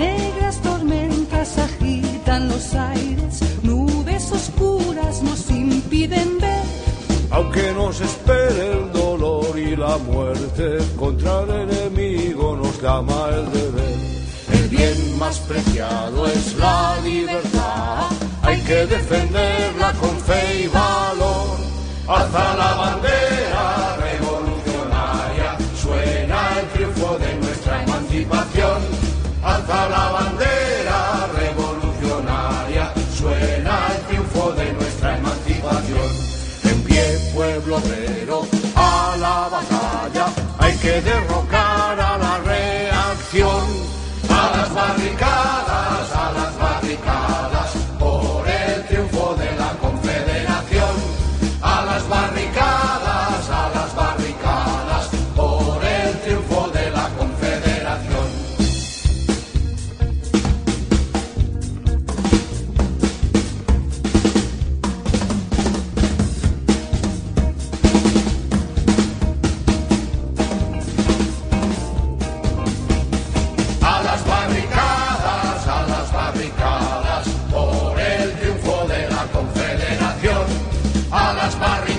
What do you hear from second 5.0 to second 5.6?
nos